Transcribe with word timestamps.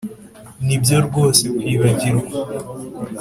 nibyo 0.65 0.97
rwose 1.07 1.43
kwibagirwa 1.57 2.25